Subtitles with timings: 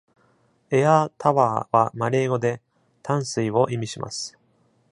[0.71, 2.59] 「エアー・タワー」はマレー語で
[3.05, 4.35] 「淡水」を意味します。